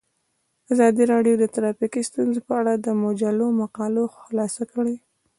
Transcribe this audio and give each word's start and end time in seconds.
ازادي 0.73 1.03
راډیو 1.13 1.33
د 1.39 1.45
ټرافیکي 1.55 2.01
ستونزې 2.09 2.41
په 2.47 2.53
اړه 2.59 2.73
د 2.75 2.87
مجلو 3.03 3.47
مقالو 3.61 4.03
خلاصه 4.23 4.63
کړې. 4.73 4.95